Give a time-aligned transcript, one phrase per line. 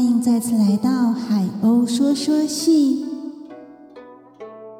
[0.00, 3.04] 欢迎再次来到海鸥说说戏。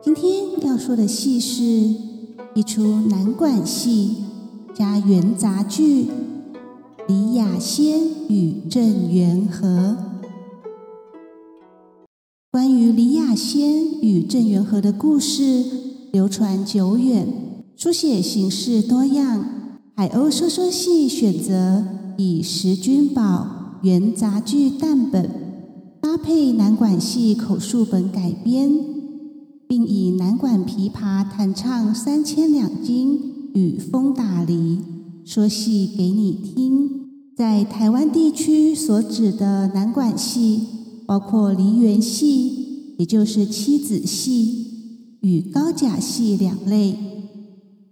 [0.02, 1.62] 今天要说的戏是
[2.54, 4.16] 一出南管戏
[4.72, 6.04] 加元杂剧
[7.06, 8.00] 《李亚仙
[8.30, 9.66] 与郑元和》。
[12.50, 15.62] 关于李亚仙与郑元和的故事
[16.12, 17.28] 流传久远，
[17.76, 19.44] 书写形式多样。
[19.94, 21.84] 海鸥说说戏选择
[22.16, 23.59] 以石君宝。
[23.82, 25.30] 元杂剧旦本
[26.02, 28.70] 搭配南管戏口述本改编，
[29.66, 33.14] 并以南管琵琶弹唱《三千两金》
[33.54, 34.54] 与《风打梨》
[35.24, 36.90] 说戏给你听。
[37.34, 40.66] 在台湾地区所指的南管戏，
[41.06, 44.66] 包括梨园戏，也就是妻子戏
[45.22, 46.98] 与高甲戏两类。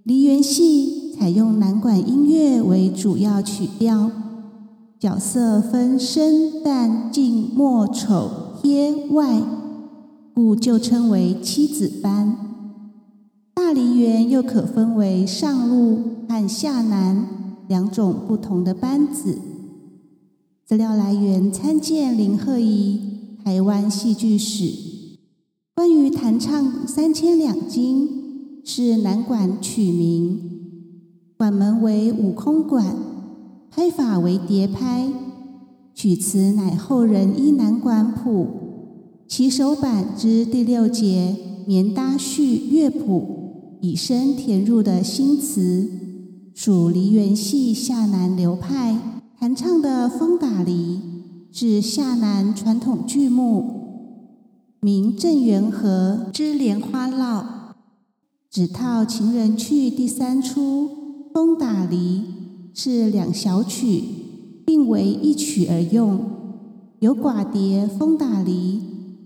[0.04, 4.10] 梨园戏采用南管音乐为主要曲调。
[4.98, 9.40] 角色分生旦净末丑贴外，
[10.34, 12.36] 故就称为妻子班。
[13.54, 17.28] 大梨园又可分为上路和下南
[17.68, 19.38] 两种不同的班子。
[20.66, 23.00] 资料来源参见林鹤仪
[23.44, 24.64] 《台湾戏剧史》。
[25.76, 30.40] 关于弹唱三千两金，是南管曲名，
[31.36, 32.96] 管门为五空管。
[33.70, 35.12] 拍法为叠拍，
[35.94, 38.46] 曲词乃后人依南管谱
[39.28, 45.88] 起手版之第六节棉搭序乐谱以声填入的新词，
[46.54, 48.98] 属梨园戏下南流派。
[49.38, 50.98] 弹唱的《风打梨》
[51.56, 54.16] 是下南传统剧目，
[54.80, 57.74] 明正元和之莲花落，
[58.50, 60.88] 指套情人去第三出
[61.32, 62.22] 《风打梨》。
[62.74, 64.02] 是两小曲
[64.64, 66.20] 并为一曲而用，
[67.00, 68.52] 有寡蝶《风打梨》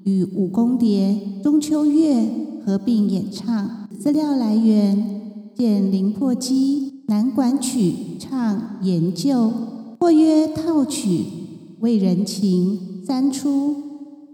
[0.05, 2.21] 与五宫碟《中秋月》
[2.65, 3.89] 合并演唱。
[3.99, 9.31] 资料来源见林破基《南管曲唱研究》，
[10.01, 11.25] 或曰套曲
[11.81, 13.71] 为人情三出《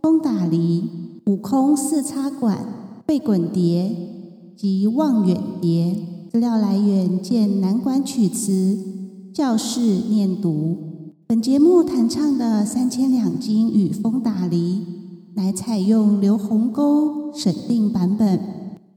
[0.03, 0.83] 风打梨》，
[1.31, 2.67] 五空四插管
[3.05, 3.91] 背滚碟
[4.57, 5.97] 及望远碟。
[6.31, 8.79] 资料来源见南管曲词。
[9.35, 10.77] 教室念读。
[11.27, 14.81] 本节目弹唱的《三千两金》与《风打梨》，
[15.35, 18.41] 乃采用刘鸿沟审定版本，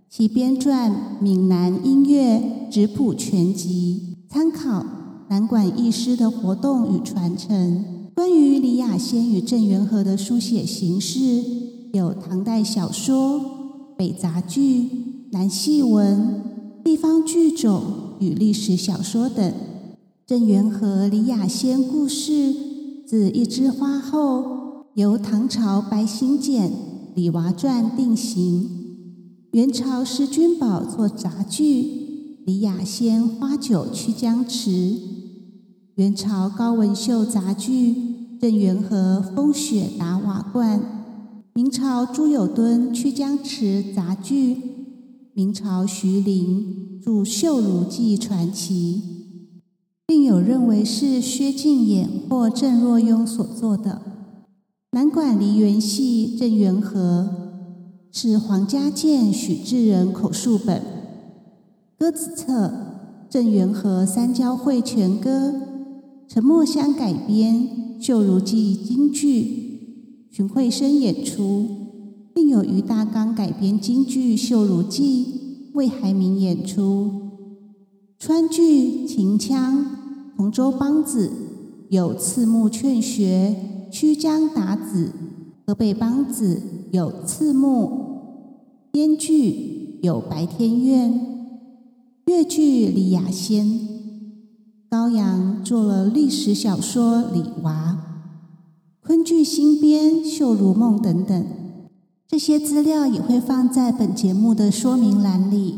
[0.10, 4.86] 其编撰《闽南音乐质谱全集》，参考
[5.30, 7.84] 南管艺师的活动与传承。
[8.16, 11.44] 关于李亚仙与郑元和的书写形式，
[11.94, 13.42] 有唐代小说、
[13.98, 14.90] 北杂剧、
[15.32, 16.42] 南戏文、
[16.84, 17.82] 地方剧种
[18.20, 19.54] 与历史小说等。
[20.32, 22.56] 郑元和、李亚仙故事，
[23.06, 26.70] 自一枝花后，由唐朝白行简
[27.14, 28.64] 《李娃传》定型；
[29.52, 31.84] 元朝施君宝做杂剧
[32.46, 34.70] 《李亚仙花酒曲江池》；
[35.96, 37.92] 元朝高文秀杂剧
[38.40, 40.80] 《郑元和风雪打瓦罐》；
[41.54, 44.56] 明朝朱有敦曲江池杂剧；
[45.34, 49.02] 明朝徐陵著《绣襦记传奇》。
[50.12, 54.02] 并有认为是薛敬演或郑若雍所作的。
[54.92, 57.30] 南管梨园戏郑元和
[58.12, 60.82] 是黄家健、许志仁口述本。
[61.98, 62.74] 歌子册
[63.30, 65.54] 郑元和三交会全歌，
[66.28, 67.70] 陈墨香改编
[68.06, 71.66] 《绣襦记》京剧，荀慧生演出，
[72.36, 75.26] 并有俞大刚改编京剧《绣襦记》，
[75.76, 77.12] 魏海敏演出。
[78.20, 80.00] 川剧秦腔。
[80.42, 81.32] 同州梆子
[81.90, 83.56] 有刺目劝学、
[83.92, 85.12] 曲江打子；
[85.68, 86.60] 河北梆子
[86.92, 91.12] 有刺目；编剧有白天怨；
[92.26, 93.88] 粤剧李雅仙，
[94.90, 98.00] 高阳做了历史小说《李娃》；
[99.06, 101.46] 昆剧新编《绣襦梦》等等。
[102.28, 105.76] 这些资料也会放在本节目的说明栏里，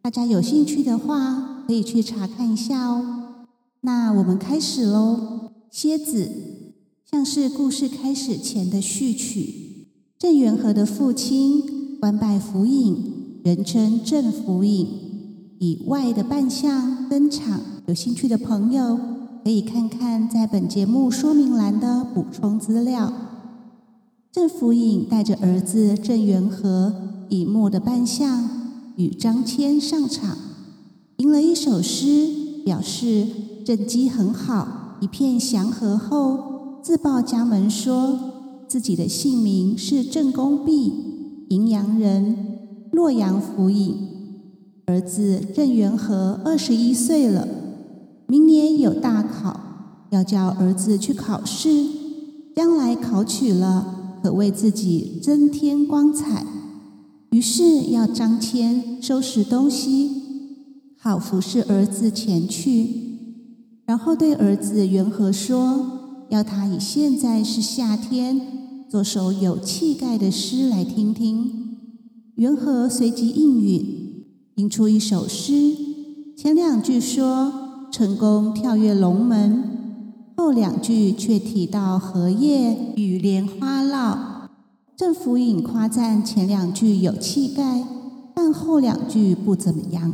[0.00, 3.16] 大家有兴趣的话可以去查看一下哦。
[3.82, 5.50] 那我们开始喽。
[5.70, 6.28] 蝎子
[7.08, 9.86] 像是故事开始前的序曲。
[10.18, 14.88] 郑元和的父亲官拜府尹，人称郑府尹，
[15.58, 17.60] 以外的扮相登场。
[17.86, 18.98] 有兴趣的朋友
[19.44, 23.12] 可以看看在本节目说明栏的补充资料。
[24.32, 26.92] 郑府尹带着儿子郑元和
[27.28, 28.48] 以木的扮相
[28.96, 30.36] 与张骞上场，
[31.18, 33.26] 吟了一首诗，表示。
[33.64, 38.18] 政绩很好，一片祥和后，自报家门说
[38.66, 40.90] ：“自己的姓名是郑公弼，
[41.50, 42.34] 荥阳人，
[42.92, 43.94] 洛阳府尹。
[44.86, 47.46] 儿子郑元和二十一岁了，
[48.26, 49.60] 明年有大考，
[50.08, 51.84] 要叫儿子去考试，
[52.56, 56.46] 将来考取了，可为自己增添光彩。
[57.32, 60.17] 于是要张骞收拾东西，
[60.98, 63.08] 好服侍儿子前去。
[63.86, 68.40] 然后对儿子元和说：“要他以现在是夏天，
[68.90, 71.76] 作首有气概的诗来听听。”
[72.36, 74.24] 元和随即应允，
[74.56, 75.74] 吟出一首诗。
[76.36, 77.52] 前两句说
[77.90, 79.64] 成功跳跃龙门，
[80.36, 84.48] 后两句却提到荷叶与莲花落。
[84.96, 87.84] 郑府尹夸赞前两句有气概，
[88.34, 90.12] 但后两句不怎么样，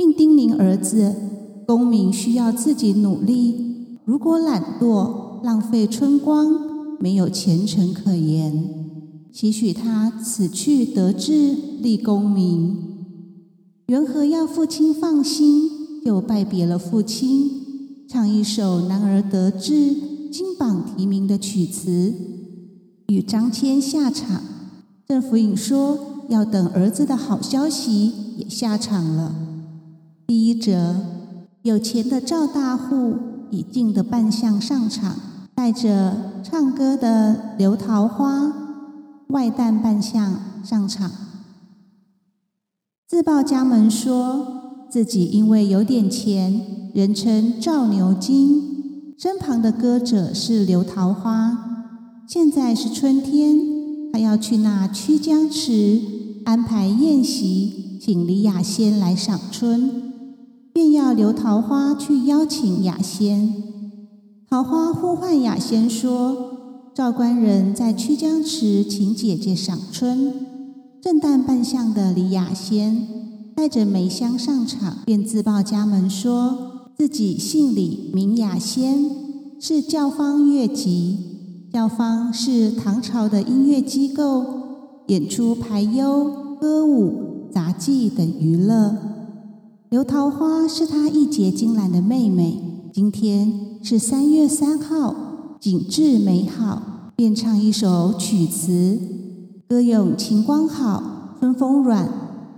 [0.00, 1.14] 并叮咛儿子。
[1.66, 8.88] 功名需要自己努力，如果懒惰，浪费春光，没有前程可言。
[9.30, 12.78] 期许他此去得志，立功名。
[13.88, 15.68] 元和要父亲放心，
[16.02, 17.50] 就拜别了父亲，
[18.08, 19.94] 唱一首男儿得志、
[20.32, 22.14] 金榜题名的曲词，
[23.08, 24.40] 与张骞下场。
[25.06, 25.98] 郑府尹说
[26.30, 29.49] 要等儿子的好消息，也下场了。
[30.30, 30.94] 第一则。
[31.62, 33.16] 有钱的赵大户
[33.50, 35.16] 以净的扮相上场，
[35.56, 38.52] 带着唱歌的刘桃花
[39.30, 41.10] 外旦扮相上场，
[43.08, 51.88] 自报家门说自己因为有点钱，人称赵牛金，身旁的歌者是刘桃花。
[52.28, 53.58] 现在是春天，
[54.12, 56.00] 他要去那曲江池
[56.44, 60.09] 安排宴席，请李雅仙来赏春。
[60.72, 63.54] 便要留桃花去邀请雅仙。
[64.48, 66.36] 桃花呼唤雅仙说
[66.94, 70.32] ：“赵官人在曲江池请姐姐赏春。”
[71.00, 73.06] 正旦扮相的李雅仙
[73.56, 79.10] 带着梅香上场，便自报家门说自己姓李，名雅仙，
[79.58, 81.16] 是教坊乐籍。
[81.72, 84.44] 教坊是唐朝的音乐机构，
[85.06, 88.96] 演出排忧、歌舞、杂技等娱乐。
[89.90, 92.62] 刘桃花是他义结金兰的妹妹。
[92.92, 98.96] 今天是三月三号，景致美好，便唱一首曲词，
[99.68, 102.08] 歌咏晴光好，春风软，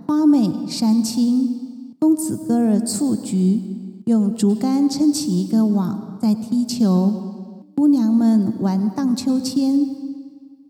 [0.05, 1.95] 花美山青。
[1.99, 7.11] 公子哥儿蹴鞠，用竹竿撑起一个网，在踢球。
[7.75, 9.89] 姑娘们玩荡秋千，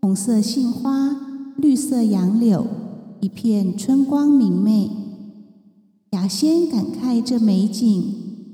[0.01, 1.13] 红色杏花，
[1.57, 2.65] 绿色杨柳，
[3.19, 5.02] 一片春光明媚。
[6.13, 8.03] 雅仙感慨这美景，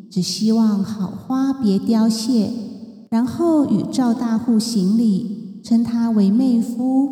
[0.09, 2.51] 只希望好花别凋谢，
[3.09, 7.09] 然后与赵大户行礼，称他为妹夫，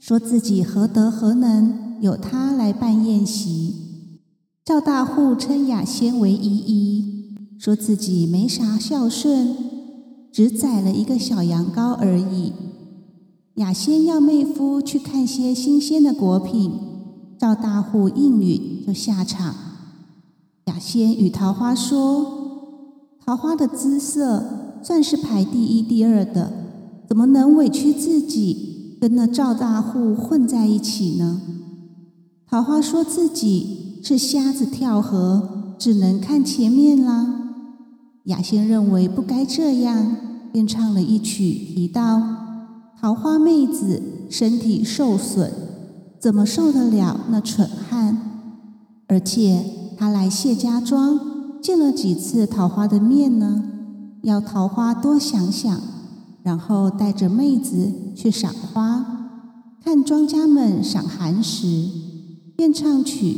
[0.00, 3.74] 说自己何德何能，有他来办宴席。
[4.64, 9.54] 赵大户称雅仙为姨姨，说自己没啥孝顺，
[10.32, 12.54] 只宰了一个小羊羔而已。
[13.56, 16.70] 雅仙要妹夫去看些新鲜的果品。
[17.44, 19.54] 赵大户应允，就下场。
[20.64, 22.70] 雅仙与桃花说
[23.22, 26.50] ：“桃花的姿色算是排第一、第二的，
[27.06, 31.42] 怎么能委屈自己跟那赵大户混在一起呢？”
[32.48, 37.52] 桃花说自己是瞎子跳河，只能看前面啦。
[38.24, 40.16] 雅仙认为不该这样，
[40.50, 42.22] 便唱了一曲，提到
[42.98, 45.52] 桃花妹子身体受损。
[46.24, 48.16] 怎么受得了那蠢汉？
[49.08, 49.62] 而且
[49.98, 51.20] 他来谢家庄
[51.60, 53.62] 见了几次桃花的面呢？
[54.22, 55.78] 要桃花多想想，
[56.42, 59.04] 然后带着妹子去赏花，
[59.84, 61.88] 看庄家们赏寒食，
[62.56, 63.36] 边唱曲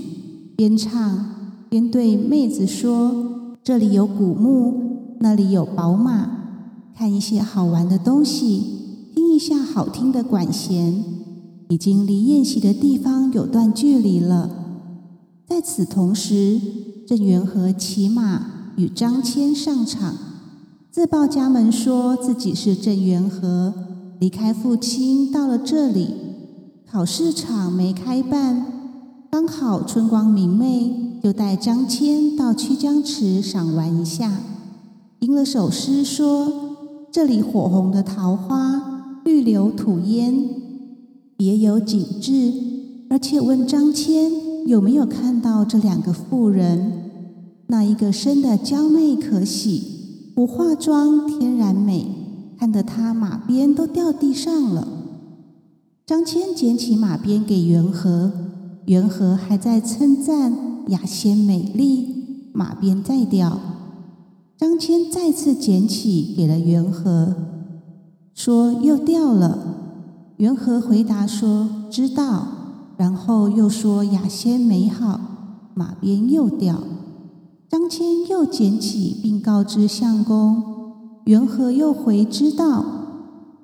[0.56, 1.26] 边唱
[1.68, 6.30] 边对妹子说：“这里有古墓，那里有宝马，
[6.96, 11.02] 看一些好玩的东西，听一下好听的管弦。”
[11.68, 14.50] 已经离宴席的地方有段距离了。
[15.46, 16.60] 在此同时，
[17.06, 20.14] 郑元和骑马与张骞上场，
[20.90, 23.74] 自报家门说自己是郑元和，
[24.18, 26.08] 离开父亲到了这里。
[26.88, 28.64] 考试场没开办，
[29.30, 34.40] 刚好春光明媚，就带张骞到曲江池赏玩一下。
[35.20, 36.52] 吟了首诗说
[37.10, 40.34] ：“这里火红的桃花，绿柳吐烟。”
[41.36, 42.52] 别有景致，
[43.10, 44.30] 而且问张骞
[44.66, 47.10] 有没有看到这两个妇人？
[47.68, 49.82] 那一个生的娇媚可喜，
[50.34, 52.06] 不化妆天然美；
[52.58, 54.88] 看得他马鞭都掉地上了。
[56.06, 58.32] 张骞捡起马鞭给元和，
[58.86, 60.56] 元和还在称赞
[60.88, 63.58] 雅仙美丽，马鞭再掉。
[64.56, 67.34] 张骞再次捡起给了元和，
[68.32, 69.85] 说又掉了。
[70.38, 72.46] 元和回答说知道，
[72.98, 75.18] 然后又说雅仙美好，
[75.74, 76.82] 马鞭又掉。
[77.68, 80.62] 张骞又捡起并告知相公，
[81.24, 82.84] 元和又回知道。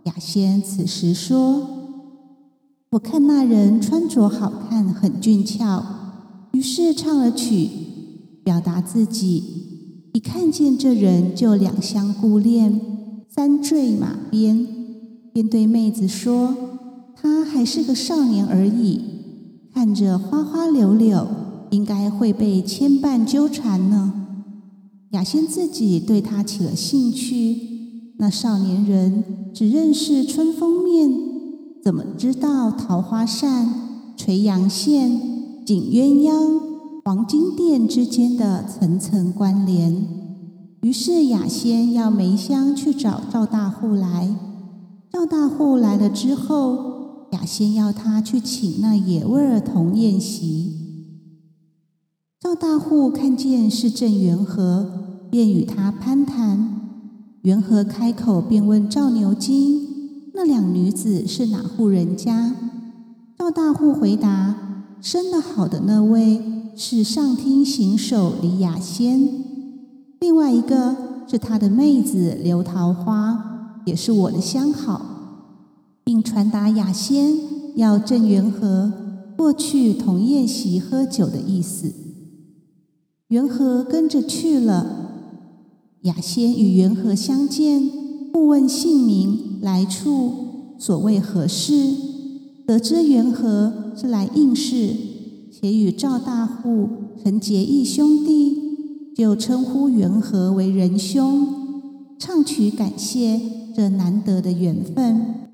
[0.04, 1.62] 雅仙此时说
[2.92, 5.84] ：“我看那人穿着好看，很俊俏，
[6.52, 7.68] 于是唱了曲，
[8.42, 9.44] 表达自己。
[10.14, 12.80] 一看见这人，就两相顾恋，
[13.28, 14.66] 三坠马鞭，
[15.32, 16.54] 便对妹子说：
[17.16, 19.00] 他还是个少年而已，
[19.72, 21.26] 看着花花柳柳。”
[21.72, 24.12] 应该会被牵绊纠缠呢。
[25.12, 29.24] 雅仙自己对他起了兴趣，那少年人
[29.54, 31.10] 只认识春风面，
[31.82, 33.72] 怎么知道桃花扇、
[34.18, 36.60] 垂阳线、锦鸳鸯、
[37.06, 40.06] 黄金殿之间的层层关联？
[40.82, 44.28] 于是雅仙要梅香去找赵大户来。
[45.12, 50.72] 赵大户来了之后，雅仙要他去请那野味儿同宴席。
[52.40, 56.80] 赵大户看见是郑元和，便与他攀谈。
[57.42, 62.56] 元和开口便问赵牛金：“那两女子是哪户人家？”
[63.38, 69.28] 赵大户回答：“生得好的那位是上厅行首李雅仙，
[70.20, 70.96] 另外一个
[71.28, 73.51] 是他的妹子刘桃花，
[73.84, 75.00] 也是我的相好，
[76.04, 77.36] 并传达雅仙
[77.76, 78.92] 要郑元和
[79.36, 81.92] 过去同宴席喝酒的意思。”
[83.28, 84.98] 元和跟着去了。
[86.02, 87.88] 雅仙与元和相见，
[88.32, 90.32] 互问姓名、来处，
[90.78, 91.94] 所为何事。
[92.66, 94.94] 得知元和是来应试，
[95.52, 96.88] 且与赵大户
[97.22, 101.46] 曾结义兄弟，就称呼元和为仁兄，
[102.18, 103.40] 唱曲感谢
[103.74, 105.48] 这难得的缘分。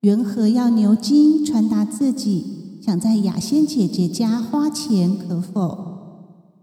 [0.00, 5.94] 元和要牛津传达自己想在雅仙姐姐家花钱，可否？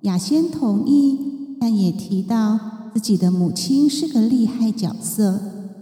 [0.01, 1.17] 雅仙同意，
[1.59, 2.59] 但也提到
[2.93, 5.39] 自己的母亲是个厉害角色，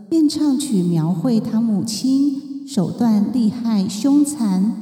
[0.09, 4.73] 便唱曲描绘他母亲手段厉害凶残。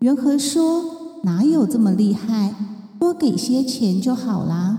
[0.00, 0.84] 元和说
[1.24, 2.54] ：“哪有这么厉害？
[2.98, 4.78] 多给些钱就好啦。”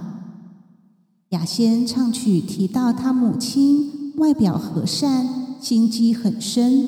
[1.30, 3.91] 雅仙唱曲提到他母亲
[4.22, 5.28] 外表和善，
[5.60, 6.88] 心机很深，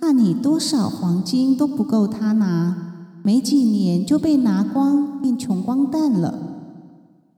[0.00, 3.20] 怕你多少黄金都不够他拿。
[3.22, 6.36] 没几年就被拿光，变穷光蛋了。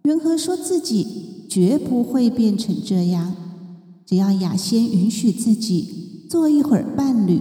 [0.04, 3.34] 元和说自己绝不会变成这样，
[4.06, 7.38] 只要雅仙允许自己做一会儿伴侣，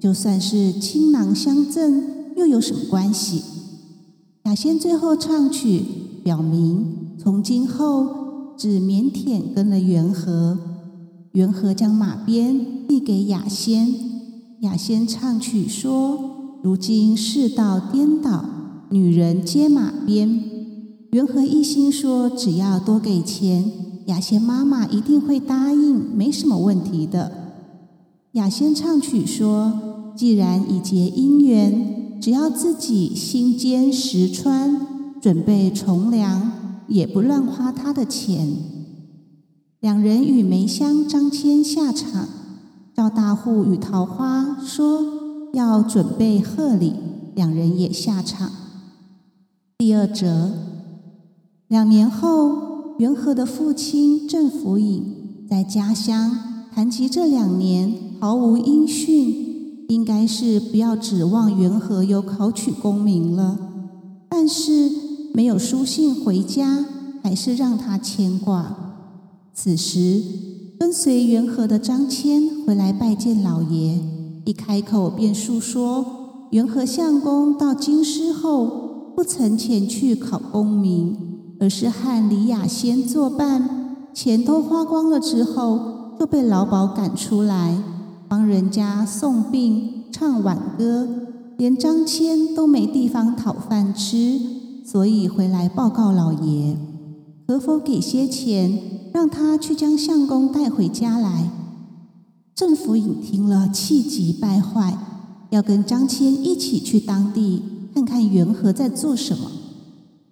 [0.00, 2.02] 就算是倾囊相赠，
[2.34, 3.42] 又有什么关系？
[4.44, 5.82] 雅仙最后唱曲，
[6.24, 10.75] 表明从今后只腼腆跟了元和。
[11.36, 13.94] 元和将马鞭递给雅仙，
[14.60, 16.18] 雅仙唱曲说。
[16.62, 18.42] 如今世道颠倒，
[18.88, 20.42] 女人皆马鞭。
[21.12, 23.70] 元和一心说，只要多给钱，
[24.06, 27.30] 雅仙妈妈一定会答应，没什么问题的。
[28.32, 34.80] 雅仙唱曲说，既然已结姻缘，只要自己心坚石穿，
[35.20, 36.50] 准备从良，
[36.88, 38.56] 也不乱花他的钱。
[39.80, 42.28] 两人与梅香、张骞下场，
[42.94, 45.16] 赵大户与桃花说。
[45.52, 46.92] 要准备贺礼，
[47.34, 48.50] 两人也下场。
[49.78, 50.50] 第二则，
[51.66, 57.90] 两年后，元和的父亲郑福隐在家乡谈及这两年
[58.20, 63.58] 毫无音讯，应该是不要指望元和有考取功名了。
[64.28, 64.90] 但是
[65.32, 66.84] 没有书信回家，
[67.22, 68.85] 还是让他牵挂。
[69.58, 70.20] 此时，
[70.78, 73.98] 跟随元和的张骞回来拜见老爷。
[74.44, 76.04] 一开口便诉说，
[76.50, 81.16] 元和相公到京师后，不曾前去考功名，
[81.58, 87.78] 而是和李雅仙作伴，钱都花光了之后，就被老鸨赶出来，
[88.28, 91.08] 帮人家送殡、唱挽歌，
[91.56, 94.38] 连张骞都没地方讨饭吃，
[94.84, 96.76] 所以回来报告老爷，
[97.48, 98.78] 可否给些钱，
[99.16, 101.50] 让他去将相公带回家来？
[102.54, 104.94] 郑福隐听了，气急败坏，
[105.48, 107.62] 要跟张骞一起去当地
[107.94, 109.50] 看看元和在做什么。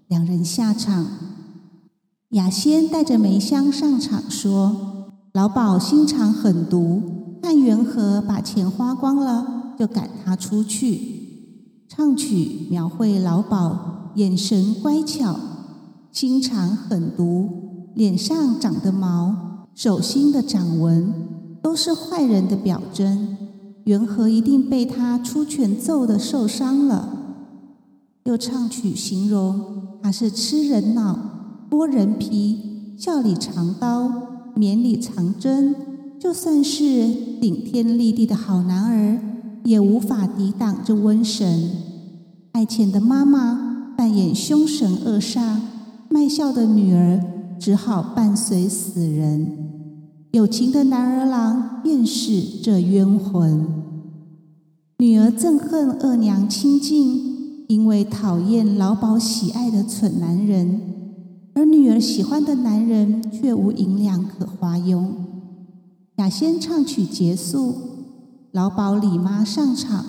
[0.09, 1.07] 两人下场，
[2.33, 11.87] 雅仙带着梅香上场说：“老鸨心肠狠毒，看元和把钱花光了，就赶他出去。
[11.89, 15.41] 唱曲描绘老鸨眼神乖巧，
[16.13, 17.64] 心肠狠毒，
[17.95, 21.13] 脸上长的毛，手心的掌纹，
[21.63, 23.37] 都是坏人的表征。
[23.85, 27.19] 元和一定被他出拳揍得受伤了。
[28.25, 34.11] 又唱曲形容他是吃人脑、剥人皮、笑里藏刀、
[34.55, 35.75] 绵里藏针，
[36.19, 36.81] 就算是
[37.41, 39.21] 顶天立地的好男儿，
[39.65, 41.71] 也无法抵挡这瘟神。
[42.53, 45.59] 爱钱的妈妈扮演凶神恶煞，
[46.09, 47.21] 卖笑的女儿
[47.65, 50.27] 只好伴随死人。
[50.33, 53.67] 有情的男儿郎便是这冤魂。
[54.99, 57.33] 女儿憎恨二娘清静。
[57.67, 60.83] 因为讨厌老鸨喜爱的蠢男人，
[61.55, 65.15] 而女儿喜欢的男人却无银两可花用。
[66.17, 67.75] 雅仙唱曲结束，
[68.53, 70.05] 老鸨李妈上场，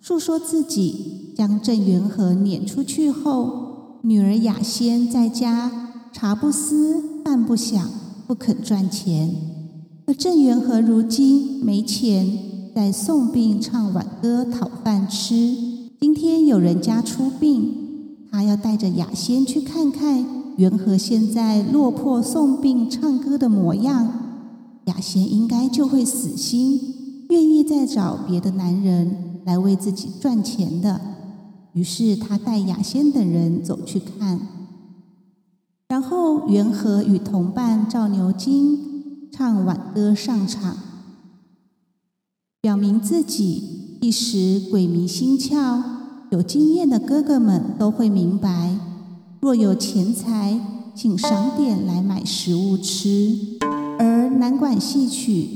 [0.00, 5.85] 诉说自己将郑元和撵出去后，女儿雅仙在家
[6.18, 7.90] 茶不思饭不想，
[8.26, 9.36] 不肯赚钱。
[10.06, 15.34] 而郑元和如今没钱，在送殡唱挽歌讨饭吃。
[16.00, 20.24] 今天有人家出殡，他要带着雅仙去看看
[20.56, 24.10] 元和现在落魄送殡唱歌的模样。
[24.86, 26.80] 雅仙应该就会死心，
[27.28, 30.98] 愿意再找别的男人来为自己赚钱的。
[31.74, 34.40] 于是他带雅仙等人走去看，
[35.88, 40.76] 然后元和与同伴赵牛金唱挽歌上场，
[42.60, 43.74] 表明自己。
[44.02, 45.82] 一时鬼迷心窍，
[46.30, 48.78] 有经验的哥哥们都会明白：
[49.40, 50.60] 若有钱财，
[50.94, 53.58] 请赏点来买食物吃。
[53.98, 55.48] 而南管戏曲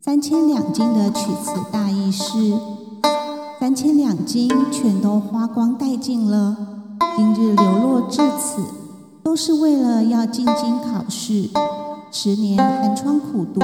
[0.00, 2.54] 三千两金的曲词大意是：
[3.58, 6.56] 三千两金全都花光殆尽了，
[7.16, 8.62] 今日流落至此，
[9.22, 11.48] 都是为了要进京考试。
[12.10, 13.60] 十年寒窗苦读，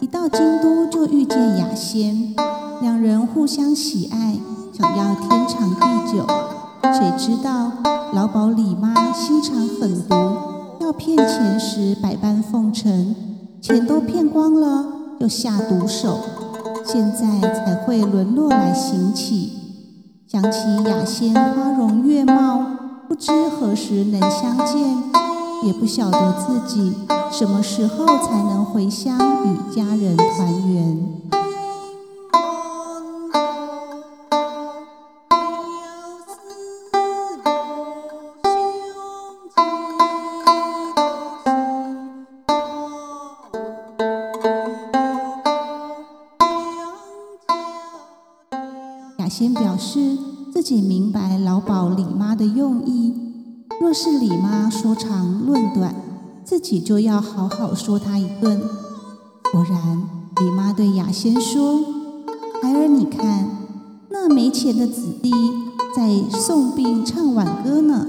[0.00, 2.34] 一到京都就遇见雅仙。
[2.80, 4.38] 两人互相喜爱，
[4.72, 6.26] 想要天长地久。
[6.92, 7.70] 谁知道
[8.12, 10.14] 老鸨李妈心肠狠毒，
[10.80, 13.14] 要骗钱时百般奉承，
[13.60, 14.86] 钱都骗光了，
[15.20, 16.18] 又下毒手，
[16.84, 19.52] 现在才会沦落来行乞。
[20.26, 22.64] 想起雅仙花容月貌，
[23.08, 25.02] 不知何时能相见，
[25.64, 26.92] 也不晓得自己
[27.32, 31.08] 什么时候才能回乡与家人团圆。
[49.16, 50.18] 雅仙表示
[50.52, 51.07] 自己明
[51.48, 53.14] 老鸨李妈的用意，
[53.80, 55.94] 若是李妈说长论短，
[56.44, 58.60] 自己就要好好说她一顿。
[59.50, 60.02] 果然，
[60.42, 61.80] 李妈对雅仙说
[62.60, 63.48] ：“孩儿，你看，
[64.10, 65.32] 那没钱的子弟
[65.96, 68.06] 在送殡唱挽歌呢。”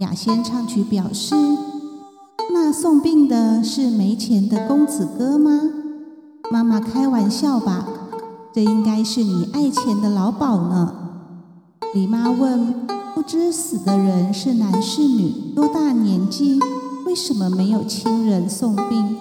[0.00, 1.34] 雅仙唱曲表示
[2.52, 5.62] ：“那送殡的是没钱的公子哥吗？
[6.50, 7.88] 妈妈开玩笑吧。”
[8.52, 11.01] 这应该是你爱钱的老鸨呢。
[11.94, 12.72] 李妈问
[13.14, 16.58] ：“不知死的人是男是女，多大年纪？
[17.04, 19.18] 为什么没有亲人送殡？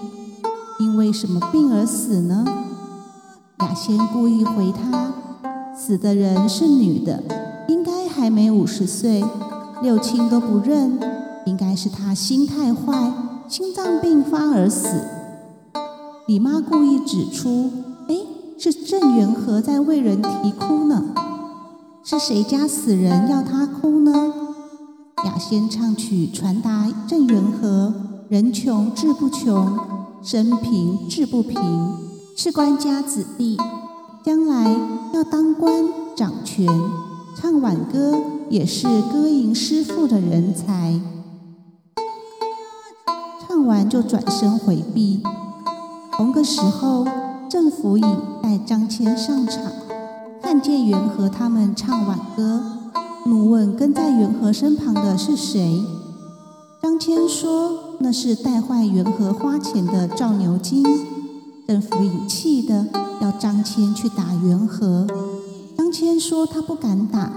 [0.80, 2.46] 因为什么病而死呢？”
[3.60, 5.14] 雅仙故意回他
[5.76, 7.22] ：“死的人是女的，
[7.68, 9.22] 应该还没五十岁，
[9.82, 10.98] 六亲都不认，
[11.46, 13.14] 应该是她心太坏，
[13.50, 14.88] 心脏病发而死。”
[16.26, 17.70] 李妈故意指出。
[18.64, 21.04] 是郑元和在为人啼哭呢，
[22.04, 24.34] 是谁家死人要他哭呢？
[25.24, 27.94] 雅仙唱曲传达郑元和
[28.28, 29.78] 人穷志不穷，
[30.24, 31.60] 身贫志不贫，
[32.36, 33.56] 是官家子弟，
[34.24, 34.76] 将来
[35.14, 35.86] 要当官
[36.16, 36.68] 掌权，
[37.36, 41.00] 唱挽歌也是歌吟诗赋的人才。
[43.48, 45.22] 唱完就转身回避。
[46.14, 47.06] 同个时候。
[47.52, 48.02] 郑府已
[48.42, 49.62] 带张骞上场，
[50.52, 52.62] 看见元和他们唱挽歌，
[53.26, 55.82] 怒问跟在元和身旁的是谁。
[56.82, 60.84] 张骞说那是带坏元和花钱的赵牛金。
[61.66, 62.88] 邓福颖气的
[63.22, 65.08] 要张骞去打元和，
[65.78, 67.32] 张骞说他不敢打。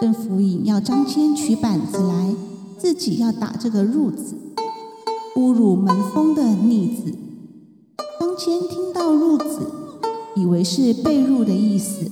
[0.00, 2.34] 邓福尹要张骞取板子来，
[2.78, 4.36] 自己要打这个褥子。
[5.36, 7.12] 侮辱门风的逆子。
[8.18, 9.70] 张骞听到褥子，
[10.34, 12.10] 以为是被褥的意思，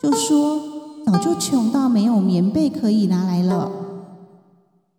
[0.00, 0.60] 就说
[1.04, 3.70] 早就穷到没有棉被可以拿来了。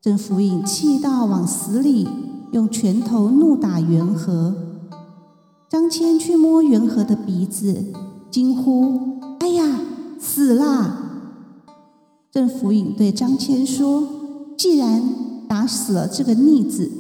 [0.02, 2.08] 郑福尹气到往死里，
[2.52, 4.54] 用拳头怒打元和。
[5.70, 7.86] 张骞去摸元和的鼻子，
[8.30, 9.80] 惊呼：“哎呀，
[10.20, 11.24] 死啦！”
[12.32, 14.08] 郑福尹对张骞说
[14.58, 15.02] ：“既然
[15.48, 16.92] 打死了这个逆子，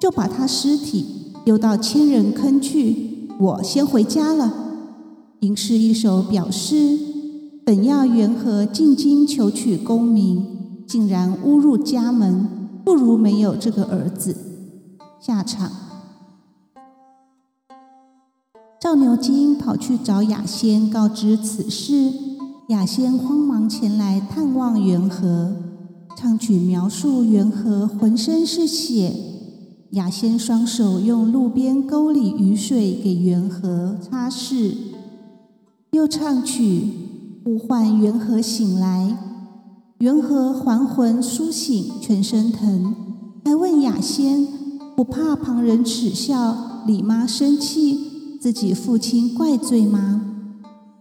[0.00, 3.28] 就把他尸体丢到千人坑去。
[3.38, 4.64] 我先回家了。”
[5.40, 6.98] 吟是一首表示：
[7.64, 10.44] 本要元和进京求取功名，
[10.84, 12.48] 竟然误入家门，
[12.84, 14.34] 不如没有这个儿子。
[15.20, 15.70] 下场。
[18.80, 22.12] 赵牛金跑去找雅仙，告知此事。
[22.68, 25.52] 雅仙慌忙前来探望元和，
[26.16, 29.12] 唱曲描述元和浑身是血。
[29.92, 34.74] 雅仙双手用路边沟里雨水给元和擦拭，
[35.98, 36.92] 又唱曲
[37.44, 39.18] 呼唤元和醒来。
[39.98, 42.94] 元和还魂苏醒，全身疼，
[43.44, 44.46] 还问雅仙
[44.94, 48.38] 不怕旁人耻笑，李妈生气。
[48.40, 50.22] 自己父亲怪罪吗？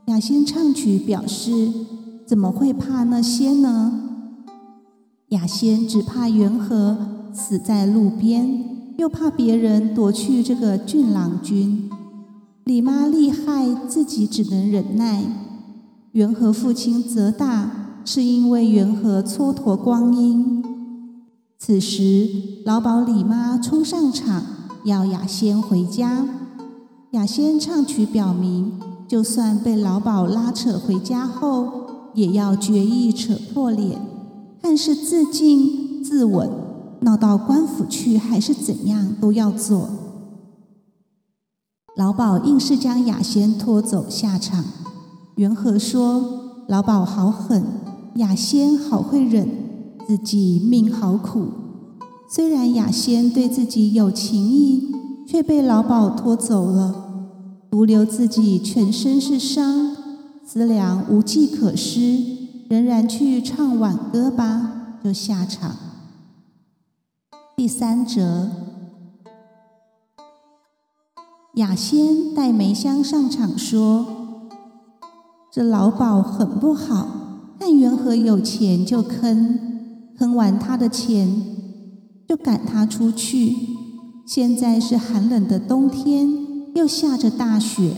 [0.07, 1.71] 雅仙唱曲表示：
[2.25, 4.01] 怎么会怕那些呢？
[5.29, 6.97] 雅仙只怕元和
[7.31, 11.87] 死在路边，又怕别人夺去这个俊郎君。
[12.67, 15.23] 李妈厉害，自己只能忍耐。
[16.11, 20.61] 元和父亲责大，是因为元和蹉跎光阴。
[21.57, 22.27] 此时，
[22.65, 24.43] 老鸨李妈冲上场，
[24.83, 26.27] 要亚仙回家。
[27.11, 28.73] 亚仙唱曲表明，
[29.07, 33.97] 就算被老鸨拉扯回家后，也要决意扯破脸，
[34.61, 36.49] 看是自尽自刎，
[36.99, 39.89] 闹到官府去还是怎样，都要做。
[41.97, 44.63] 老鸨硬是将雅仙拖走下场。
[45.35, 47.65] 元和说：“老鸨好狠，
[48.15, 49.49] 雅仙好会忍，
[50.07, 51.47] 自己命好苦。
[52.29, 54.93] 虽然雅仙对自己有情意。”
[55.27, 56.95] 却被老鸨拖走了，
[57.69, 59.93] 独留自己全身是伤，
[60.45, 62.23] 思量无计可施，
[62.69, 65.75] 仍然去唱挽歌吧，就下场。
[67.57, 68.49] 第三则，
[71.57, 74.05] 雅仙带梅香上场说
[75.51, 77.07] ：“这老鸨很不好，
[77.59, 79.57] 看元和有钱就坑，
[80.19, 81.41] 坑完他的钱
[82.27, 83.55] 就赶他出去。”
[84.23, 86.29] 现在是寒冷的冬天，
[86.75, 87.93] 又下着大雪，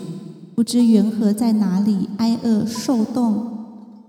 [0.55, 3.45] 不知元和在哪里挨饿受冻，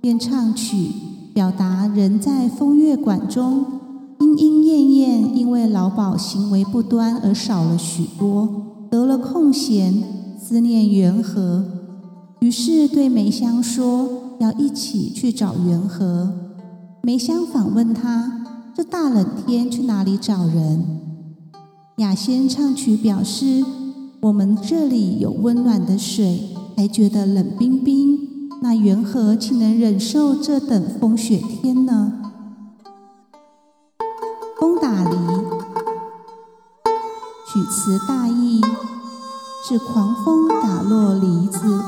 [0.00, 0.92] 便唱曲
[1.34, 3.64] 表达人在风月馆中
[4.20, 10.02] 莺莺燕燕，因为老鸨行为不端而少了许多，得了空闲
[10.36, 11.64] 思念元和，
[12.40, 14.08] 于是对梅香说
[14.40, 16.32] 要一起去找元和。
[17.02, 20.84] 梅香反问他：这大冷天去哪里找人？
[21.98, 23.64] 雅仙唱曲表示
[24.22, 28.18] ：“我们这里有温暖的水，还觉得冷冰冰。
[28.62, 32.14] 那元和岂能忍受这等风雪天呢？”
[37.70, 38.60] 词大意
[39.62, 41.80] 是狂风打落梨子，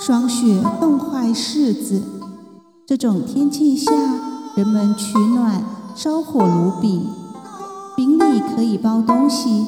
[0.00, 2.00] 霜雪冻坏柿子。
[2.86, 3.92] 这种天气下，
[4.54, 5.62] 人们取暖，
[5.94, 7.06] 烧火炉饼。
[7.94, 9.66] 饼里可以包东西，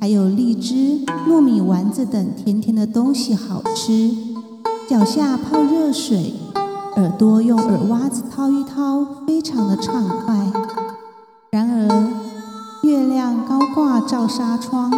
[0.00, 4.14] 还有荔枝、糯米丸子等甜甜的东西好吃。
[4.88, 6.34] 脚下泡热水，
[6.94, 10.61] 耳朵用耳挖子掏一掏，非常的畅快。
[14.06, 14.90] 照纱窗，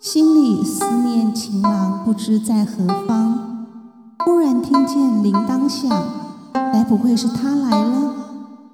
[0.00, 3.66] 心里思念情郎不知在何方。
[4.24, 5.90] 忽然听见铃铛响，
[6.52, 8.12] 该不会是他来了？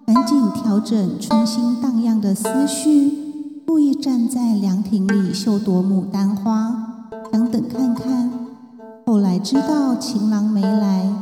[0.06, 6.74] 赶紧调整春心荡漾的思绪，故意站在凉亭里嗅朵牡丹花，
[7.33, 8.30] 想等看看。
[9.06, 11.12] 后来知道情郎没来，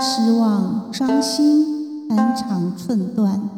[0.00, 3.57] 失望伤心，肝肠寸断。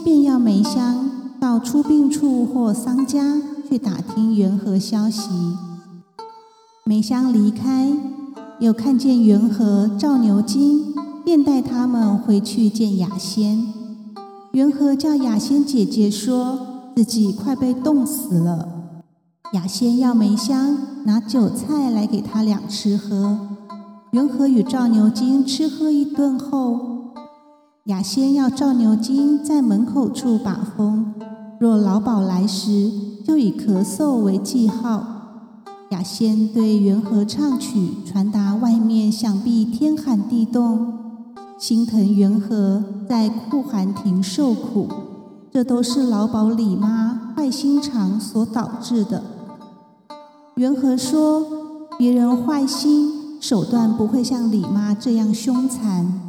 [0.00, 5.28] 便要梅香到出殡处或丧家去打听元和消息。
[6.84, 7.92] 梅香离开，
[8.58, 13.72] 又看见元和、赵牛金，便带他们回去见雅仙。
[14.52, 16.58] 元和叫雅仙姐姐说
[16.96, 18.68] 自己快被冻死了。
[19.52, 23.38] 雅仙要梅香拿酒菜来给他俩吃喝。
[24.10, 26.89] 元和与赵牛金吃喝一顿后，
[27.90, 31.12] 雅仙要赵牛金在门口处把风，
[31.58, 32.88] 若老鸨来时，
[33.26, 35.02] 就以咳嗽为记号。
[35.90, 40.92] 雅仙对元和唱曲，传达外面想必天寒地冻，
[41.58, 44.86] 心疼元和在酷寒亭受苦，
[45.50, 49.24] 这都是老鸨李妈坏心肠所导致的。
[50.54, 51.44] 元和说
[51.98, 56.20] ：“别人坏心，手段不会像李妈这样凶残。”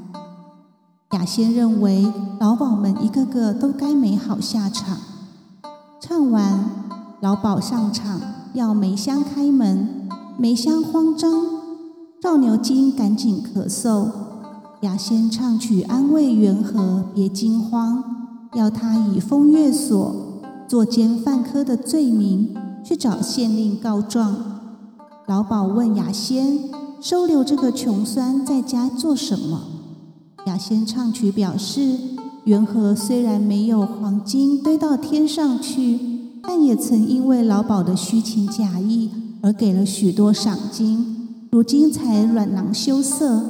[1.14, 4.98] 雅仙认为老鸨们一个个都该没好下场。
[6.00, 6.70] 唱完，
[7.20, 8.22] 老鸨上场
[8.54, 11.32] 要梅香开门，梅香慌张，
[12.22, 14.08] 赵牛金赶紧咳嗽。
[14.82, 18.04] 雅仙唱曲安慰元和别惊慌，
[18.54, 20.16] 要他以风月所
[20.68, 22.56] 作奸犯科的罪名。
[22.84, 24.36] 去找县令告状。
[25.28, 26.58] 老鸨问雅仙
[27.00, 29.62] ：“收留这个穷酸在家做什么？”
[30.48, 31.98] 雅仙唱曲表示
[32.46, 36.00] ：“元和虽然没有黄金堆到天上去，
[36.42, 43.44] 但也曾因为老鸨的虚情假意而给了许多赏金，如今才软囊羞涩。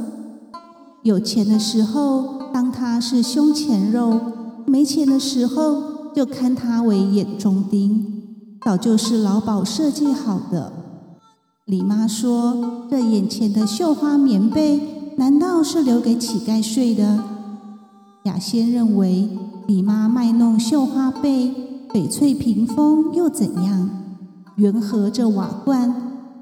[1.03, 4.19] 有钱的时候当他是胸前肉，
[4.65, 8.05] 没钱的时候就看他为眼中钉。”
[8.63, 10.71] 早就是老鸨设计好的。
[11.65, 17.23] 李妈说：“这眼前的绣花棉被，难道是留给乞丐睡的？”
[18.25, 19.29] 雅仙认为，
[19.67, 21.53] 李妈卖弄绣花被、
[21.93, 23.87] 翡翠屏风又怎样？
[24.55, 25.93] 元和这瓦罐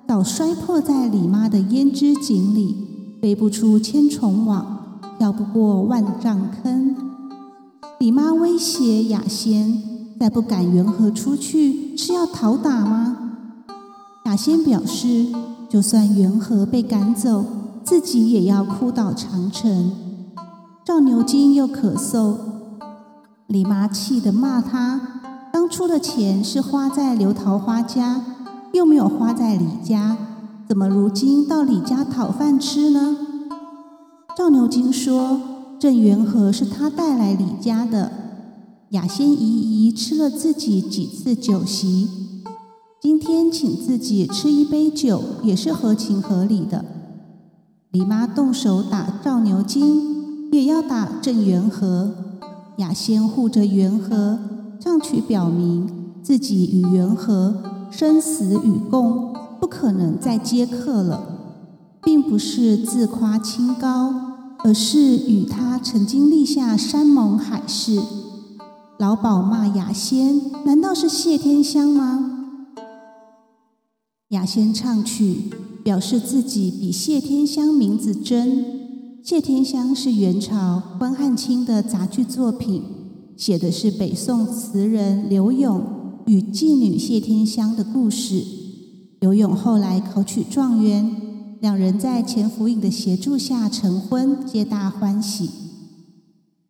[0.08, 6.96] 早摔破在李妈的胭脂井里，飞不出千重网，跳不过万丈坑。
[8.00, 9.84] 李妈威胁雅仙。
[10.18, 13.18] 再不赶元和出去，是要讨打吗？
[14.26, 15.28] 雅仙表示，
[15.70, 17.46] 就算元和被赶走，
[17.90, 19.92] 自己也要哭倒长城。
[20.86, 22.36] 赵牛金又咳嗽，
[23.48, 28.24] 李妈气得骂他：当初的钱是花在刘桃花家，
[28.74, 30.16] 又没有花在李家，
[30.68, 33.18] 怎么如今到李家讨饭吃呢？
[34.38, 35.42] 赵牛金说：
[35.80, 38.12] 郑元和是他带来李家的。
[38.92, 42.08] 雅仙姨姨吃了自己几次酒席，
[43.02, 46.86] 今天请自己吃一杯酒也是合情合理的。
[47.92, 52.12] 李妈动手打赵牛金，也要打郑元和。
[52.78, 54.38] 雅仙护着元和，
[54.80, 55.90] 唱曲表明
[56.22, 61.24] 自己与元和生死与共，不可能再接客了，
[62.04, 64.14] 并不是自夸清高，
[64.60, 68.00] 而是与他曾经立下山盟海誓。
[69.00, 72.46] 老鸨骂雅仙，难道是谢天香吗？
[74.28, 75.50] 雅仙唱曲，
[75.84, 79.22] 表示自己比谢天香名字真。
[79.24, 82.84] 谢天香是元朝关汉卿的杂剧作品，
[83.36, 85.84] 写的是北宋词人柳永
[86.26, 88.44] 与妓女谢天香的故事。
[89.20, 91.16] 柳永后来考取状元，
[91.60, 95.50] 两人在钱福英的协助下成婚，皆大欢喜。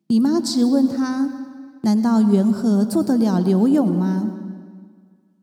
[0.08, 1.48] 李妈直问他。
[1.82, 4.30] 难道元和做得了柳永吗？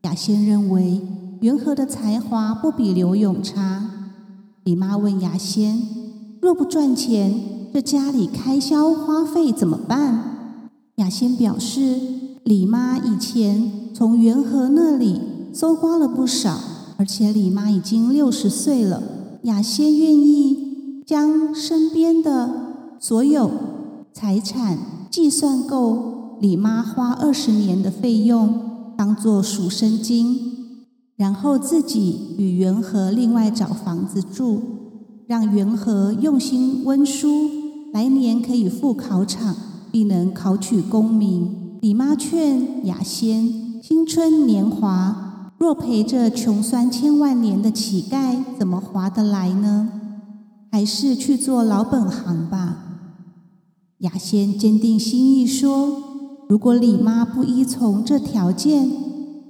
[0.03, 1.01] 雅仙认为
[1.41, 3.89] 元和的才华不比刘永差。
[4.63, 5.81] 李妈问雅仙
[6.41, 7.33] ：“若不赚钱，
[7.73, 11.99] 这家里开销花费怎么办？”雅仙表示
[12.43, 15.21] ：“李妈以前从元和那里
[15.53, 16.59] 搜刮了不少，
[16.97, 19.03] 而且李妈已经六十岁了。
[19.43, 22.49] 雅仙愿意将身边的
[22.99, 23.51] 所有
[24.11, 24.77] 财产
[25.11, 30.56] 计算够。”李妈花二十年的费用当做赎身金，
[31.17, 34.61] 然后自己与元和另外找房子住，
[35.25, 37.49] 让元和用心温书，
[37.91, 39.55] 来年可以赴考场，
[39.91, 41.79] 并能考取功名。
[41.81, 49.89] 李妈劝雅仙：青春年华，若陪着穷酸千万年的乞丐，怎么划得来呢？
[50.71, 52.83] 还是去做老本行吧。
[53.99, 56.03] 雅仙坚定心意说。
[56.49, 58.89] 如果李妈不依从这条件，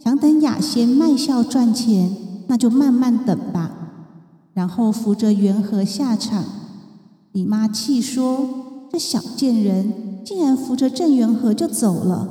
[0.07, 2.15] 想等雅仙卖笑赚钱，
[2.47, 3.73] 那就慢慢等吧。
[4.53, 6.45] 然后扶着元和下场。
[7.33, 12.29] 李妈气说：“这小贱人竟然扶着郑元和就走了！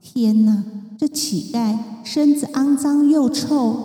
[0.00, 0.64] 天哪，
[0.98, 3.76] 这乞丐身子肮脏又臭，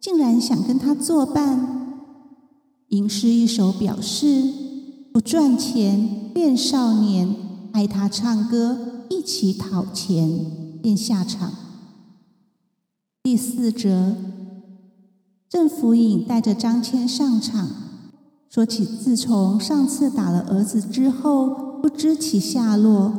[0.00, 1.98] 竟然想跟他作伴！”
[2.90, 4.44] 吟诗一首表示
[5.12, 7.34] ：“不赚钱变少年。”
[7.74, 8.78] 爱他唱歌，
[9.10, 10.46] 一起讨钱，
[10.80, 11.50] 便下场。
[13.26, 14.14] 第四则，
[15.50, 17.68] 郑福颖带着张谦上场，
[18.48, 23.12] 说起自从上次打了儿子之后，不知其下落。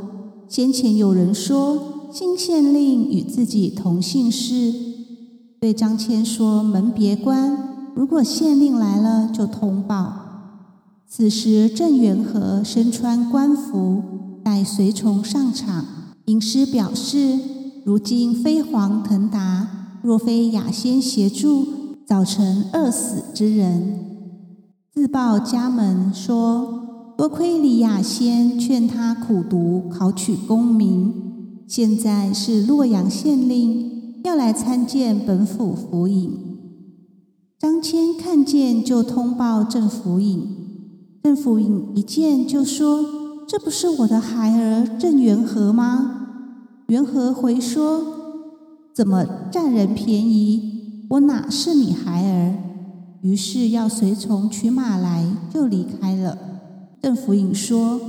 [0.48, 4.74] 先前有人说新县令与自己同姓氏，
[5.60, 10.14] 对张谦说：“门别关，如果县令来了就通报。”
[11.06, 14.02] 此时郑元和身穿官服，
[14.42, 15.84] 带随从上场，
[16.28, 17.38] 吟诗表示
[17.84, 21.68] ：“如今飞黄腾达。”若非雅仙协助，
[22.06, 24.00] 早成饿死之人。
[24.94, 31.14] 自报家门说：多亏李雅仙劝他苦读，考取功名，
[31.68, 36.32] 现在是洛阳县令，要来参见本府府尹。
[37.60, 40.48] 张骞看见就通报郑府尹，
[41.24, 43.04] 郑府尹一见就说
[43.48, 46.14] ：“这不是我的孩儿郑元和吗？”
[46.90, 48.17] 元和回说。
[48.98, 51.06] 怎么占人便宜？
[51.10, 52.58] 我哪是你孩儿？
[53.22, 56.36] 于是要随从取马来，就离开了。
[57.00, 58.02] 邓福尹说：“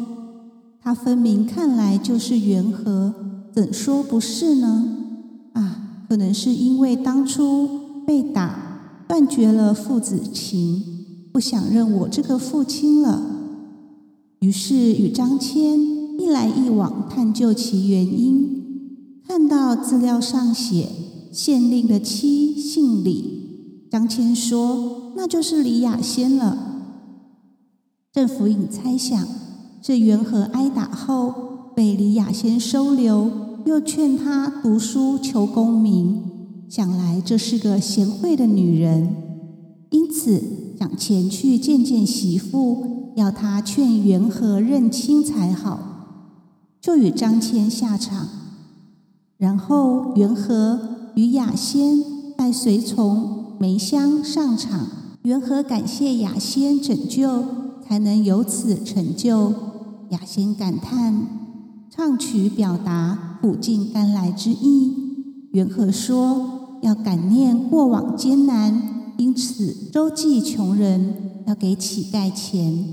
[0.80, 3.12] 他分明看来就是元和，
[3.52, 4.88] 怎说不是呢？
[5.52, 7.68] 啊，可能是因为当初
[8.06, 10.82] 被打，断绝了父子情，
[11.30, 13.20] 不想认我这个父亲了。
[14.38, 15.76] 于是与张骞
[16.18, 18.48] 一来一往探究其原因。”
[19.38, 20.88] 看到资料上写
[21.30, 26.58] 县令的妻姓李，张骞说那就是李雅仙了。
[28.12, 29.28] 郑府尹猜想
[29.80, 31.32] 是元和挨打后
[31.76, 33.30] 被李雅仙收留，
[33.64, 36.20] 又劝他读书求功名，
[36.68, 39.14] 想来这是个贤惠的女人，
[39.90, 40.42] 因此
[40.76, 45.78] 想前去见见媳妇，要他劝元和认亲才好，
[46.80, 48.28] 就与张骞下场。
[49.38, 50.80] 然后元和
[51.14, 52.02] 与雅仙
[52.36, 54.88] 带随从梅香上场，
[55.22, 57.44] 元和感谢雅仙拯救，
[57.86, 59.52] 才能有此成就。
[60.10, 61.28] 雅仙感叹，
[61.88, 64.92] 唱曲表达苦尽甘来之意。
[65.52, 71.14] 元和说要感念过往艰难，因此周济穷人，
[71.46, 72.84] 要给乞丐钱。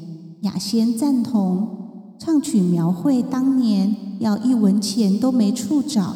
[0.41, 6.13] 雅仙赞同，唱曲描绘当年要一文钱都没处找。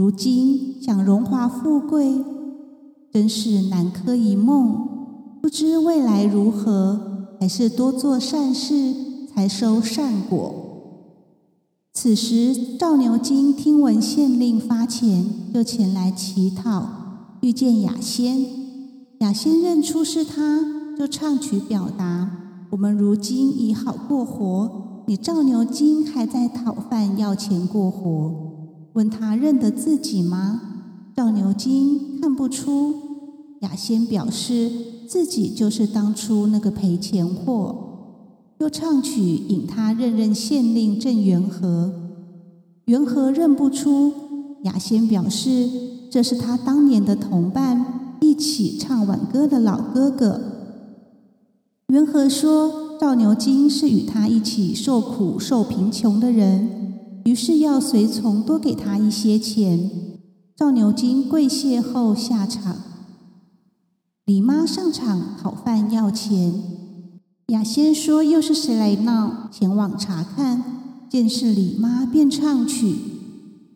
[0.00, 2.24] 如今想荣华富贵，
[3.12, 4.88] 真是南柯一梦。
[5.42, 8.94] 不知未来如何，还是多做善事，
[9.28, 10.54] 才收善果。
[11.92, 16.88] 此时赵牛金听闻县令发钱，就前来乞讨，
[17.42, 18.42] 遇见雅仙。
[19.18, 22.30] 雅仙认出是他，就唱曲表达：
[22.70, 28.48] 我们如今已好过活，你赵牛金还在讨饭要钱过活。
[28.94, 30.60] 问他认得自己吗？
[31.14, 32.94] 赵牛金看不出。
[33.60, 34.70] 雅仙表示
[35.06, 37.76] 自己就是当初那个赔钱货，
[38.58, 41.92] 又唱曲引他认认县令郑元和。
[42.86, 44.12] 元和认不出。
[44.62, 45.70] 雅仙表示
[46.10, 50.40] 这是他当年的同伴，一起唱挽歌的老哥哥。
[51.88, 56.79] 元和说赵牛金是与他一起受苦受贫穷的人。
[57.24, 59.90] 于是要随从多给他一些钱。
[60.56, 62.76] 赵牛金跪谢后下场，
[64.26, 66.52] 李妈上场讨饭要钱。
[67.46, 69.48] 雅仙说又是谁来闹？
[69.50, 70.62] 前往查看，
[71.08, 72.94] 见是李妈便唱曲，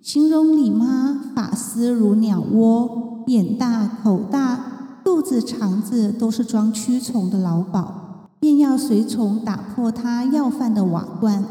[0.02, 11.44] 形容李妈发丝如鸟窝，眼大口大，肚子肠子都是装蛆虫的老鸨，便要随从打破他要饭的瓦罐。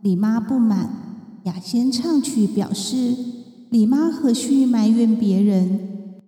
[0.00, 1.03] 李妈不满。
[1.44, 3.14] 雅仙唱曲表示
[3.68, 5.78] ：“李妈何须埋怨别人？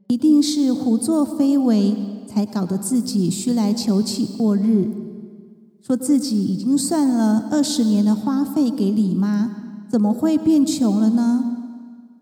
[0.09, 1.97] 一定是胡作非为，
[2.29, 4.91] 才搞得自己需来求乞过日。
[5.81, 9.51] 说自己已经算了二十年的花费给李妈，
[9.89, 11.57] 怎么会变穷了呢？”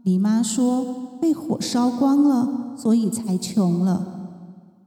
[0.05, 0.87] 李妈说
[1.21, 4.37] ：“被火烧光了，所以才穷了。”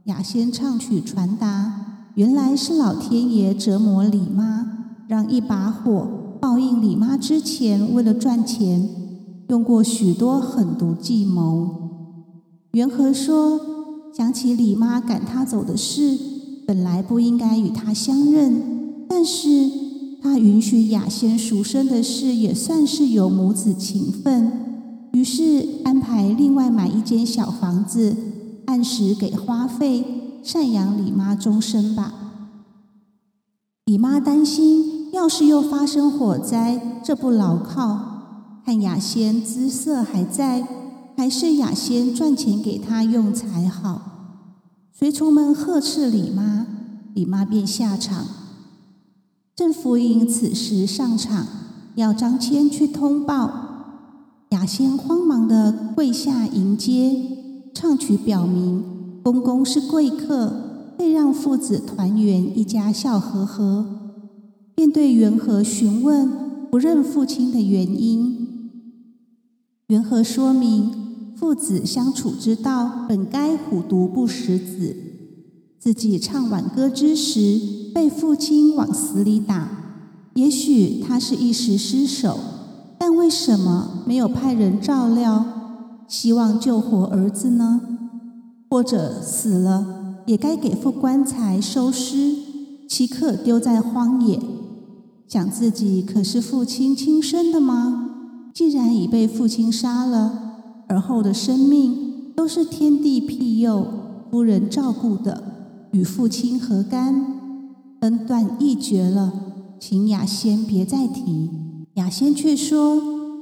[0.06, 4.66] 雅仙唱曲传达：“原来是老天爷折磨李妈，
[5.10, 6.08] 让一把火。”
[6.48, 8.88] 报应李妈之前，为了赚钱，
[9.50, 11.90] 用过许多狠毒计谋。
[12.72, 13.60] 元和说
[14.16, 16.18] ：“想起李妈赶他走的事，
[16.66, 19.70] 本来不应该与他相认，但是
[20.22, 24.50] 他允许雅仙赎身的事，也算是有母子情分。
[25.12, 28.16] 于是安排另外买一间小房子，
[28.68, 30.06] 按时给花费，
[30.42, 32.14] 赡养李妈终身吧。”
[33.84, 34.97] 李妈担心。
[35.18, 38.62] 要是又发生火灾，这不牢靠。
[38.64, 40.68] 看雅仙姿色还在，
[41.18, 44.00] 还是雅仙赚钱给他用才好。
[44.94, 46.68] 随从们呵斥李妈，
[47.16, 48.26] 李妈便下场。
[49.56, 51.48] 郑福隐此时上场，
[51.96, 53.50] 要张骞去通报。
[54.50, 58.84] 雅仙慌忙地跪下迎接，唱曲表明
[59.24, 60.54] 公公是贵客，
[60.96, 63.97] 会让父子团圆，一家笑呵呵。
[64.78, 66.30] 便对元和询问
[66.70, 68.70] 不认父亲的原因。
[69.88, 74.96] 元和说明父子相处之道，本该虎毒不食子。
[75.80, 77.60] 自己唱挽歌之时，
[77.96, 79.68] 被父亲往死里打。
[80.36, 82.38] 也许他是一时失手，
[83.00, 85.44] 但为什么没有派人照料，
[86.08, 87.82] 希望救活儿子呢？
[88.70, 92.36] 或者死了，也该给副棺材收尸，
[92.88, 94.40] 岂可丢在荒野？
[95.28, 98.12] 想自己可是父亲亲生的吗？
[98.54, 103.86] 既然已被父亲杀了，而后的生命都是天地庇佑、
[104.32, 105.44] 夫人照顾的，
[105.92, 107.26] 与父亲何干？
[108.00, 109.34] 恩断义绝了，
[109.80, 111.50] 请雅仙别再提。
[111.96, 113.02] 雅仙却说：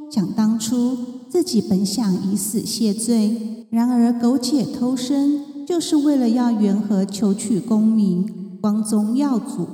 [0.09, 0.97] 想当初
[1.29, 9.67] 自己本想以死谢罪，然而苟且偷生，就是为了要缘和求取功名、光宗耀祖。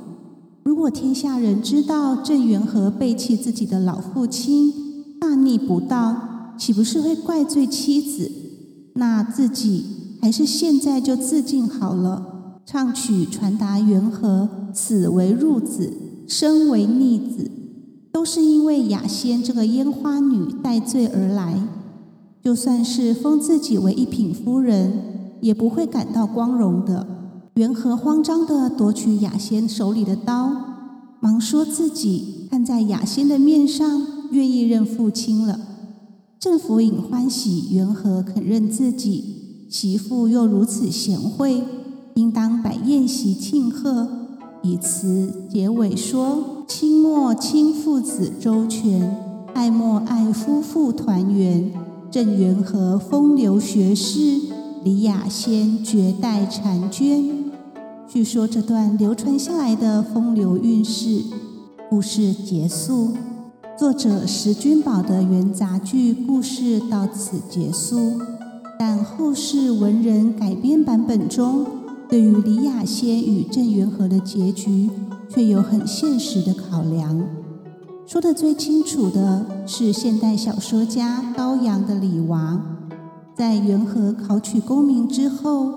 [0.63, 4.71] 如果天下人知道郑元和背弃自己的老父亲，
[5.19, 8.31] 大逆不道，岂不是会怪罪妻子？
[8.93, 9.85] 那自己
[10.21, 12.61] 还是现在就自尽好了。
[12.65, 15.91] 唱曲传达元和，死为入子，
[16.27, 17.49] 生为逆子，
[18.11, 21.59] 都是因为雅仙这个烟花女戴罪而来。
[22.43, 24.93] 就算是封自己为一品夫人，
[25.41, 27.07] 也不会感到光荣的。
[27.55, 30.53] 元和慌张地夺取雅仙手里的刀，
[31.19, 35.59] 忙说自己看在雅仙的面上，愿意认父亲了。
[36.39, 41.61] 郑福隐欢喜元和肯认自己媳妇又如此贤惠，
[42.15, 44.07] 应当摆宴席庆贺，
[44.63, 49.13] 以词结尾说：“亲莫亲父子周全，
[49.53, 51.69] 爱莫爱夫妇团圆。
[52.09, 54.39] 郑元和风流学士，
[54.83, 57.39] 李雅仙绝代婵娟。”
[58.13, 61.23] 据说这段流传下来的风流韵事，
[61.89, 63.13] 故事结束。
[63.79, 68.19] 作者石君宝的元杂剧故事到此结束，
[68.77, 71.65] 但后世文人改编版本中，
[72.09, 74.89] 对于李雅仙与郑元和的结局，
[75.29, 77.25] 却有很现实的考量。
[78.05, 82.59] 说得最清楚的是现代小说家高阳的李娃，
[83.33, 85.71] 在元和考取功名之后，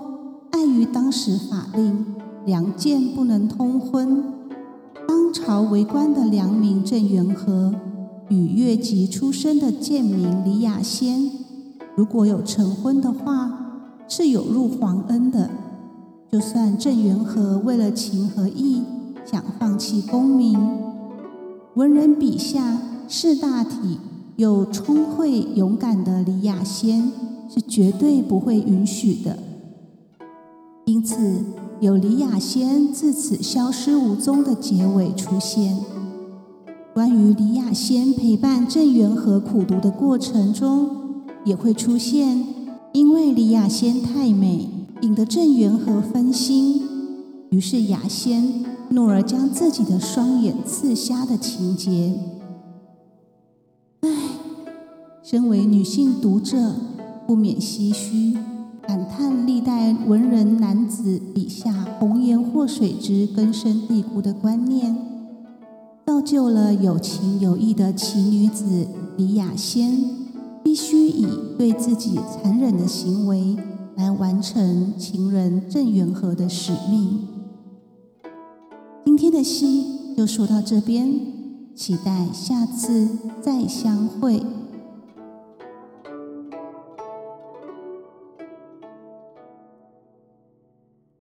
[0.51, 2.05] 碍于当时法令。
[2.45, 4.23] 良贱不能通婚，
[5.07, 7.73] 当朝为官的良民郑元和
[8.29, 11.31] 与越级出身的贱民李雅仙，
[11.95, 15.49] 如果有成婚的话，是有入皇恩的。
[16.31, 18.83] 就算郑元和为了情和义
[19.25, 20.59] 想放弃功名，
[21.73, 23.97] 文人笔下识大体
[24.35, 27.11] 又聪慧勇敢的李雅仙
[27.49, 29.39] 是绝对不会允许的。
[30.85, 31.43] 因此。
[31.85, 35.77] 有李雅仙自此消失无踪的结尾出现。
[36.95, 40.89] 关于李雅仙陪伴郑元和苦读的过程中，
[41.43, 42.43] 也会出现
[42.93, 44.67] 因为李雅仙太美，
[45.01, 46.81] 引得郑元和分心，
[47.51, 52.15] 于是雅仙怒而将自己的双眼刺瞎的情节。
[53.99, 54.09] 唉，
[55.21, 56.73] 身为女性读者，
[57.27, 58.35] 不免唏嘘。
[58.87, 64.95] 感叹历代文人男子笔下红颜祸水之根深蒂固的观念，
[66.05, 69.91] 造就了有情有义的奇女子李雅仙，
[70.63, 71.25] 必须以
[71.57, 73.57] 对自己残忍的行为
[73.95, 77.27] 来完成情人郑元和的使命。
[79.03, 81.11] 今天的戏就说到这边，
[81.75, 83.09] 期待下次
[83.41, 84.43] 再相会。